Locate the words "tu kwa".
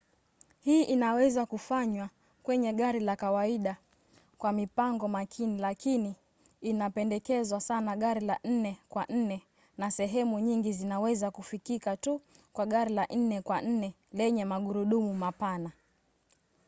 11.97-12.65